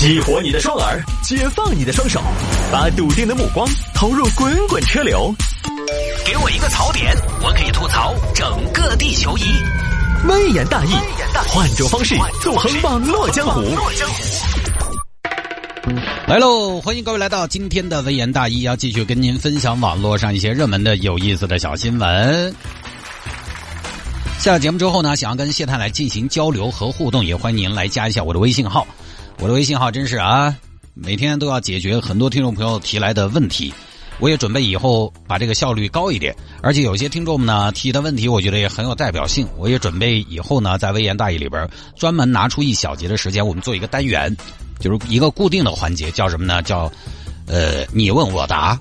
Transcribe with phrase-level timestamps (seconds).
[0.00, 2.22] 激活你的双耳，解放你的双手，
[2.72, 5.30] 把笃定的目光投入滚滚车流。
[6.24, 9.42] 给我一个槽点，我可以吐槽整个地球仪。
[10.26, 10.94] 微言大义，
[11.48, 13.62] 换种方式纵横网络江湖。
[16.26, 22.54] 来喽，欢迎各位来到今天的微言大义，要继续跟您分享网络上一些热门的、有意思的小新闻。
[24.38, 28.86] 下了节目之后呢，想要跟谢探来进行交流和互动，也欢迎您来加一下我的微信号。
[29.40, 30.54] 我的微信号真是啊，
[30.92, 33.72] 每天都要解决很多听众朋友提来的问题。
[34.18, 39.48] 我也准备以后把这个效率高一点，而且有些听众呢提的问题，我觉得也很有代表性。
[39.56, 44.36] 我也准备以后呢，在微言大义里边专门拿出一小节的时间，我们做一个单元，
[44.78, 46.60] 就是一个固定的环节，叫什么呢？
[46.60, 46.92] 叫
[47.46, 48.78] 呃你问我答，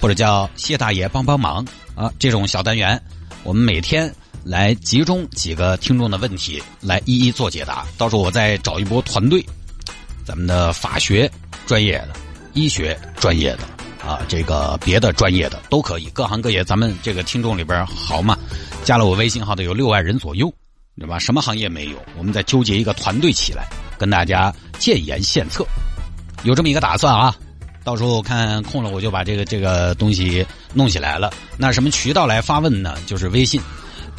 [0.00, 3.00] 或者叫谢大爷帮帮忙啊这种小单元，
[3.44, 7.86] 我们每天来集中几个听众的问题来一一做解答。
[7.96, 9.46] 到时候我再找一波团队。
[10.30, 11.28] 咱们的法学
[11.66, 12.10] 专业的、
[12.52, 13.64] 医学专业的
[14.08, 16.62] 啊，这个别的专业的都可以，各行各业。
[16.62, 18.38] 咱们这个听众里边好嘛，
[18.84, 20.48] 加了我微信号的有六万人左右，
[20.96, 21.18] 对吧？
[21.18, 22.00] 什么行业没有？
[22.16, 23.66] 我们在纠结一个团队起来，
[23.98, 25.66] 跟大家建言献策，
[26.44, 27.34] 有这么一个打算啊。
[27.82, 31.28] 到时候看空了，我就把这个这个东西弄起来了。
[31.56, 32.96] 那什么渠道来发问呢？
[33.04, 33.60] 就是微信。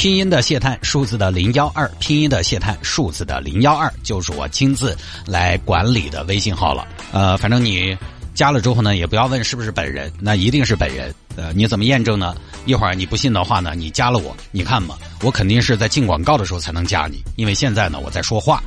[0.02, 6.88] 拼音的谢探，数字的零幺二，拼音的谢探，数字的零幺二，就是我亲自来管理的微信号了。
[7.12, 7.96] 呃，反正你
[8.34, 11.14] 加了之后呢，也不要问是不是本人，那一定是本人。
[11.36, 12.36] 呃，你怎么验证呢？
[12.66, 18.60] 一会儿你不信的话呢，你加了我，你看嘛，我肯定是在进广告的时候才能加你，因为现在呢我在说话，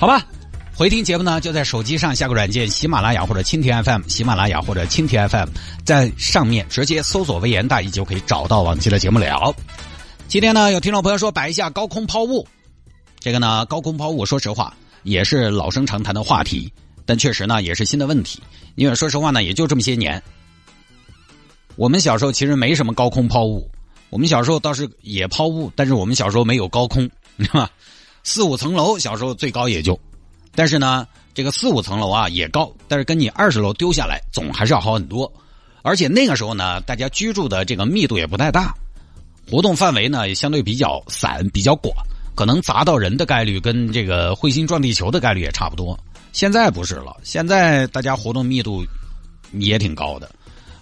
[0.00, 0.20] 好吧？
[0.74, 5.48] 回听节目呢，就在手机上下个软件，喜马拉雅或者蜻蜓 FM，喜马拉雅或者蜻蜓 FM，
[5.84, 9.54] 在上面直接搜索“微言大义”就可以找到往期的节目了。
[10.32, 12.48] 今天呢，有听众朋友说摆一下高空抛物，
[13.20, 16.72] 这个呢，高空抛物，说实话也是老生常谈的话题，
[17.04, 18.40] 但确实呢也是新的问题。
[18.74, 20.22] 因为说实话呢，也就这么些年，
[21.76, 23.70] 我们小时候其实没什么高空抛物，
[24.08, 27.70] 我们小时候倒是也抛物，但是我们小时候没有高空， 对吧？
[28.24, 30.00] 四五层楼小时候最高也就，
[30.54, 35.30] 但是呢，这个四五层楼啊也高，但是跟你二十楼丢下来总还是要好很多，
[35.82, 38.74] 而且那个时候呢，大家居住的这个密度也不太大。
[39.50, 41.94] 活动范围呢也相对比较散，比较广，
[42.34, 45.98] 可能砸到人的概率跟这个彗星撞地球的概率也差不多。
[46.32, 48.84] 现在不是了，现在大家活动密度
[49.52, 50.30] 也挺高的。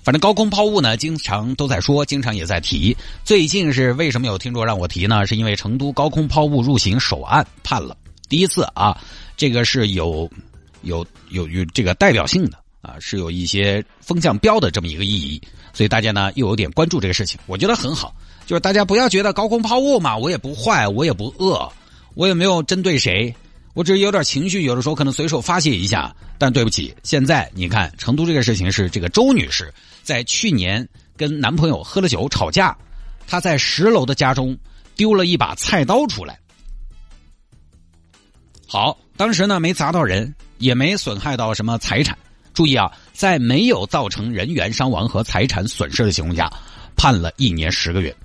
[0.02, 2.96] 反正高空抛物呢，经常都在说，经常也在提。
[3.22, 5.26] 最近是为什么有听众让我提呢？
[5.26, 7.96] 是因为成都高空抛物入刑首案判了
[8.28, 8.96] 第一次啊，
[9.36, 10.30] 这个是有
[10.82, 15.42] 有有有这个代表性的啊，是有一些风向标的这么一个意义，
[15.74, 18.14] 所以大家呢又有点关注这个事情，我觉得很好。
[18.46, 21.70] 就是大家不要觉得高空抛物嘛，我也不坏，我也不恶，
[22.14, 23.34] 我也没有针对谁，
[23.74, 26.14] 我只是有点情绪，有的时候可能随手发泄一下。
[26.36, 32.76] 但对不起，现在你看成都这个事情是这个周女士在去年跟男朋友喝了酒吵架，
[33.26, 34.56] 她在十楼的家中
[34.96, 36.38] 丢了一把菜刀出来。
[38.66, 42.16] 好，当时呢没砸到人，也没损害到什么财产。
[42.54, 46.50] 注意啊，在没有造成人员伤亡和财产损失的情况下，
[46.96, 48.16] 判了一年十个月。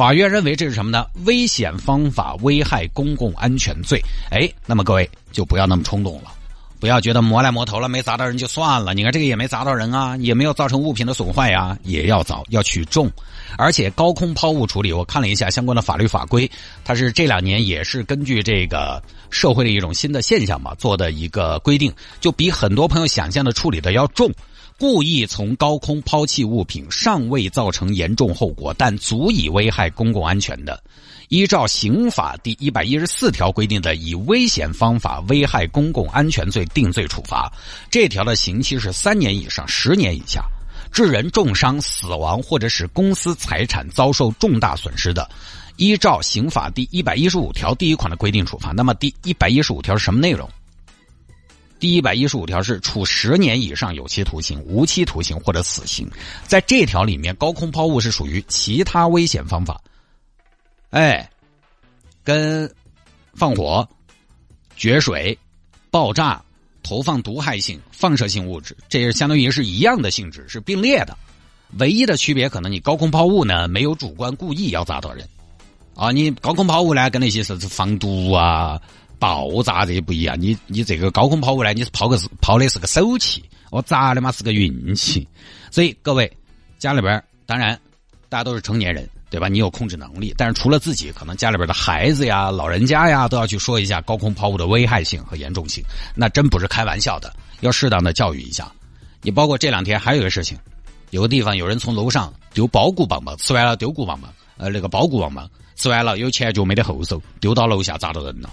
[0.00, 1.04] 法院认为这是什么呢？
[1.26, 4.00] 危险方法危害公共安全罪。
[4.30, 6.32] 哎，那么各位就不要那么冲动了，
[6.78, 8.94] 不要觉得磨来磨头了没砸到人就算了。
[8.94, 13.10] 你看这个也没砸到人啊，也没有造成物品的损坏呀，也要凿，要取重。
[13.58, 16.50] 而且高空抛物处理，我看了一下相关的法律法规，
[16.82, 24.32] 它是这两年也是根据这个社会的一种新的现象吧做的一个规定，就比很多朋友想象的处理的要重。
[24.80, 30.82] 故意从高空抛弃物品，尚未造成严重后果，但足以危害公共安全的，
[31.28, 37.52] 依照刑法第一百一十四条规定的以危险方法危害公共安全罪定罪处罚。
[37.90, 40.42] 这条的刑期是三年以上十年以下，
[40.90, 45.28] 致人重伤、死亡或者使公司财产遭受重大损失的，
[45.76, 48.72] 依照刑法第一百一十五条第一款的规定处罚。
[48.72, 50.48] 那么第一百一十五条是什么内容？
[51.80, 56.08] 第一百一十五条是处十年以上有期徒刑、无期徒刑或者死刑。
[56.46, 59.80] 在这条里面，高空抛物是属于其他危险方法，
[60.90, 61.28] 哎，
[62.22, 62.70] 跟
[63.32, 63.88] 放火、
[64.76, 65.36] 决水、
[65.90, 66.40] 爆炸、
[66.82, 71.16] 投放毒害性、放射性物质，这是相当于是一样的性质，是并列的。
[71.78, 75.26] 唯一的区别，可能你高空抛物呢，没有主观故意要砸到人，
[75.94, 78.78] 啊，你高空抛物呢，跟那些是放毒啊。
[79.20, 85.28] 爆炸这些不一样，你你这个高空抛物呢，你是抛个是抛的是个手气，我砸的嘛是个运气，
[85.70, 86.28] 所以各位
[86.78, 87.78] 家里边当然
[88.30, 89.46] 大家都是成年人，对吧？
[89.46, 95.84] 你有控制能力，但是除了自己，可能家里边的孩子呀、老人家呀，都要去说一下高空抛物的危害性和严重性，
[96.16, 98.72] 那真不是开玩笑的，要适当的教育一下。
[99.20, 100.56] 你包括这两天还有个事情，
[101.10, 105.46] 有个地方有人从楼上丢包谷棒棒，吃完了丢谷棒棒，呃，那个包谷棒棒
[105.76, 108.50] 吃完了有前脚没得后手，丢到楼下砸到人了。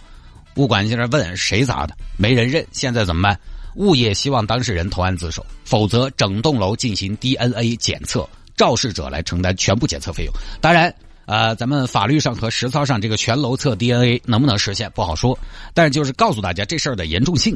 [0.58, 3.40] 物管现在问谁砸的，没人认，现在怎么办？
[3.76, 8.28] 物业希望当事人投案自首，否则整栋楼进行 DNA 检测。
[8.56, 10.34] 肇事者来承担全部检测费用。
[10.60, 10.92] 当然，
[11.28, 15.38] 呃，咱们法律上和实操上这个全楼测 DNA 能不能实现不好说。
[15.76, 17.56] 但是就是告诉大家这事儿的严重性。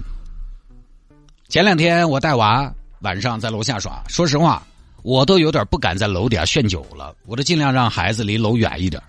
[1.49, 4.61] 前两天我带娃晚上在楼下耍，说实话，
[5.01, 7.15] 我都有点不敢在楼底下炫酒了。
[7.25, 9.01] 我都尽量让孩子离楼远一点。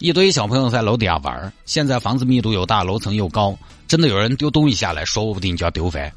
[0.00, 3.54] 一堆小朋友在楼底下玩，现在房子密度又大，楼层又高，
[3.86, 6.10] 真的有人丢东西下来，说不定就要丢翻。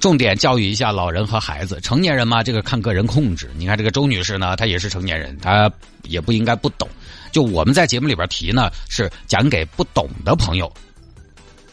[0.00, 3.50] 重点教育一下老人和孩子，成年人嘛，这个看个人控制。
[3.58, 5.70] 你看这个周女士呢，她也是成年人，她
[6.04, 6.88] 也不应该不懂。
[7.30, 10.72] 就我们在节目里边提呢，是讲给不懂的朋友。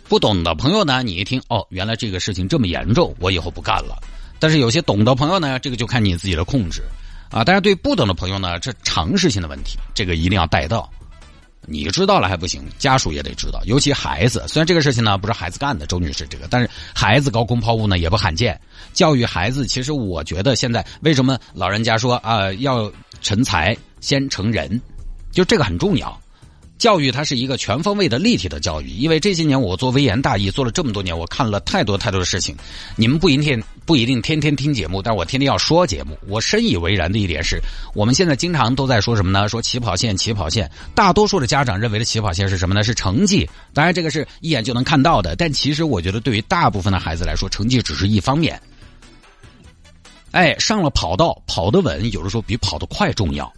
[0.09, 3.97] 不懂的朋友呢，你一听哦，原来这个事情这么严重，我以后不干了。
[4.37, 6.83] 但是有些懂的朋友呢，这个就看你自己的控制
[7.31, 7.41] 啊。
[7.41, 10.91] 但是对不懂的朋友呢，这常识性的问题，这个一定要带到。
[11.67, 14.43] 你知道了还不行，家属也得知道，尤其孩子。
[14.47, 18.59] 虽然这个事情呢不是孩子干的，周女士这个，但是孩子高空抛物呢也不罕见。
[18.93, 22.91] 教育孩子，其实我觉得现在为什么老人家说啊要
[23.21, 24.79] 成才先成人，
[25.31, 26.19] 就这个很重要。
[26.77, 32.53] 教育它是一个全方位的立体的教育，因为这些年我做微言大义做了这么多年，我看了太多太多的事情。
[32.97, 36.17] 你们不一定不一定天天听节目，但我天天要说节目。
[36.27, 37.61] 我深以为然的一点是，
[37.93, 39.47] 我们现在经常都在说什么呢？
[39.47, 40.69] 说起跑线，起跑线。
[40.93, 42.83] 大多数的家长认为的起跑线是什么呢？
[42.83, 43.49] 是成绩。
[43.73, 48.61] 当然这个是一眼就能看到的，但其实我觉得对于大部分的孩子来说，成绩只是一方面。
[50.31, 53.51] 哎，上了跑道，跑得稳，有的时候比跑得快重要。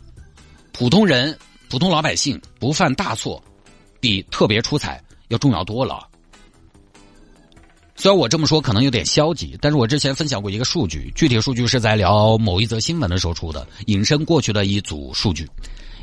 [0.71, 1.35] 普通人。
[1.69, 3.43] 普通老百姓不犯大错，
[3.99, 6.07] 比特别出彩要重要多了。
[7.95, 15.49] 虽然我这么说可能有点消极，但是我之前分享过一个数据，具体数据是在聊某一则新闻的时候出的，引申过去的一组数据。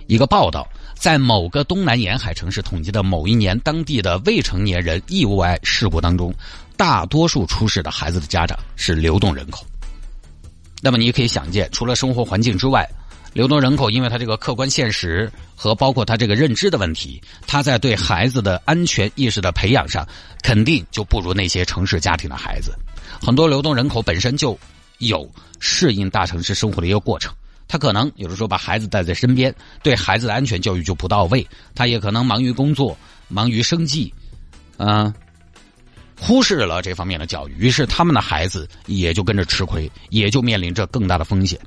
[0.07, 6.35] 一个报道，在某个东南沿海城市统计的某一年当地的未成年人意外事故当中，
[6.77, 9.65] 大多数出事的孩子的家长是流动人口。
[10.83, 12.87] 那么你可以想见，除了生活环境之外。
[13.35, 20.07] 流动人口，因为他这个客观现实和包括他这个认知的问题，他在对孩子的安全意识的培养上，
[20.41, 22.73] 肯定就不如那些城市家庭的孩子。
[23.21, 24.57] 很多流动人口本身就
[24.99, 25.29] 有
[25.59, 27.35] 适应大城市生活的一个过程，
[27.67, 29.53] 他可能有的时候把孩子带在身边，
[29.83, 31.45] 对孩子的安全教育就不到位，
[31.75, 32.97] 他也可能忙于工作、
[33.27, 34.15] 忙于生计，
[34.77, 35.13] 嗯，
[36.21, 41.59] 忽视了这方面的教育，于是他们的孩子也就跟着吃亏，也就面临着更大的风险。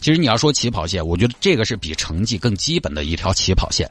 [0.00, 3.88] 其实你要说起跑线，我觉得这个是比成绩更基本的一条起跑线。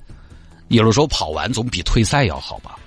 [0.70, 2.78] 有的时候跑完总比退赛要好吧？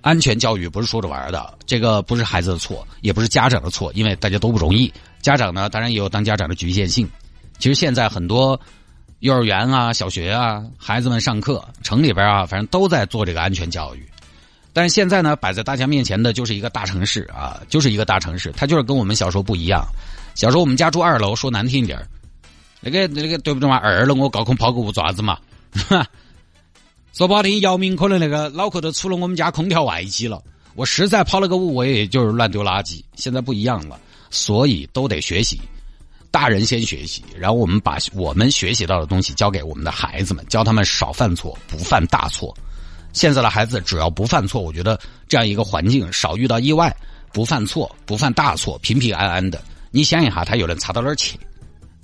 [0.00, 4.92] 安全教育不是说着玩的，这个不是孩子的错，也不是家长的错，因为大家都不容易。
[5.20, 7.08] 家长呢，当然也有当家长的局限性。
[7.58, 8.60] 其实现在很多
[9.20, 14.06] 幼儿园啊、小学啊，孩子们上课，城里边啊，反正都在做这个安全教育。
[14.72, 19.86] 但是现在呢，摆在大家面前的就是一个大城市啊，就是一个大城市，它就是跟我们小时候不一样。
[20.34, 21.98] 小时候我们家住二楼，说难听一点
[22.84, 23.76] 那个那个对不对嘛？
[23.76, 25.38] 二楼我高空抛个物爪子嘛？
[27.14, 30.42] 说不好听，姚明可能那个脑壳都出了我们家空调外机了。
[30.74, 33.02] 我实在抛了个物，我也就是乱丢垃圾。
[33.14, 33.98] 现在不一样了，
[34.30, 35.60] 所以都得学习。
[36.30, 42.52] 大人先学习，然后我们把我们学习到的东西交给我们的孩子们，教他们少犯错，不犯大错。
[43.12, 46.92] 现在的孩子只要不犯错，我觉得这样一个环境少遇到意外，
[47.32, 49.62] 不犯错，不犯大错，平平安安的。
[49.92, 51.38] 你想一下，他有人差到哪儿去？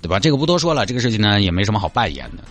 [0.01, 0.19] 对吧？
[0.19, 2.43] 这个不多说了，这个事情呢也没什么好扮演的。